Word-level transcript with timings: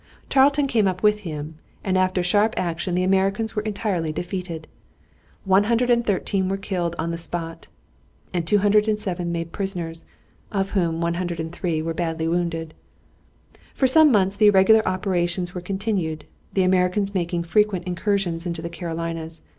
Tarleton 0.31 0.65
came 0.65 0.87
up 0.87 1.03
with 1.03 1.19
him, 1.19 1.59
and 1.83 1.95
after 1.95 2.21
a 2.21 2.23
sharp 2.23 2.55
action 2.57 2.95
the 2.95 3.03
Americans 3.03 3.55
were 3.55 3.61
entirely 3.61 4.11
defeated. 4.11 4.65
One 5.45 5.65
hundred 5.65 5.91
and 5.91 6.03
thirteen 6.03 6.49
were 6.49 6.57
killed 6.57 6.95
on 6.97 7.11
the 7.11 7.19
spot 7.19 7.67
and 8.33 8.47
207 8.47 9.31
made 9.31 9.51
prisoners, 9.51 10.05
of 10.51 10.71
whom 10.71 11.01
103 11.01 11.83
were 11.83 11.93
badly 11.93 12.27
wounded. 12.27 12.73
For 13.75 13.85
some 13.85 14.11
months 14.11 14.35
the 14.37 14.47
irregular 14.47 14.81
operations 14.87 15.53
were 15.53 15.61
continued, 15.61 16.25
the 16.53 16.63
Americans 16.63 17.13
making 17.13 17.43
frequent 17.43 17.85
incursions 17.85 18.47
into 18.47 18.63
the 18.63 18.69
Carolinas. 18.69 19.43